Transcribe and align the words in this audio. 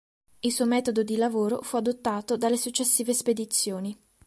Il 0.39 0.51
suo 0.51 0.65
metodo 0.65 1.03
di 1.03 1.15
lavoro 1.15 1.61
fu 1.61 1.75
adottato 1.75 2.35
dalle 2.35 2.57
successive 2.57 3.13
spedizioni. 3.13 3.95